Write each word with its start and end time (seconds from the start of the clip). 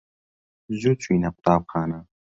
زوو 0.79 0.99
چووینە 1.01 1.29
قوتابخانە. 1.35 1.99